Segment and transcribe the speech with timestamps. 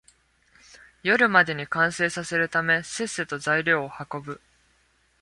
[1.03, 4.41] 夜までに完成させるため、せっせと材料を運ぶ